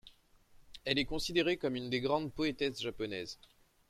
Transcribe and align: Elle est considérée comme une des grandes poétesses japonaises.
Elle 0.83 0.97
est 0.97 1.05
considérée 1.05 1.57
comme 1.57 1.75
une 1.75 1.91
des 1.91 2.01
grandes 2.01 2.33
poétesses 2.33 2.81
japonaises. 2.81 3.37